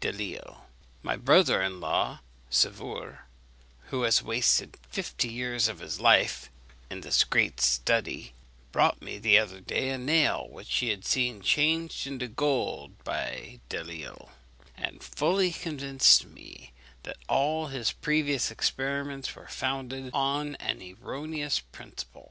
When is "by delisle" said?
13.02-14.30